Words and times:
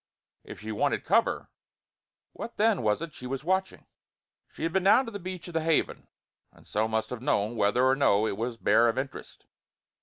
If 0.43 0.61
she 0.61 0.71
wanted 0.71 1.05
cover, 1.05 1.51
what 2.33 2.57
then 2.57 2.81
was 2.81 3.03
it 3.03 3.13
she 3.13 3.27
was 3.27 3.43
watching? 3.43 3.85
She 4.51 4.63
had 4.63 4.73
been 4.73 4.81
down 4.85 5.05
to 5.05 5.11
the 5.11 5.19
beach 5.19 5.47
of 5.47 5.53
the 5.53 5.61
Haven, 5.61 6.07
and 6.51 6.65
so 6.65 6.87
must 6.87 7.11
have 7.11 7.21
known 7.21 7.55
whether 7.55 7.85
or 7.85 7.95
no 7.95 8.25
it 8.25 8.35
was 8.35 8.57
bare 8.57 8.87
of 8.89 8.97
interest. 8.97 9.45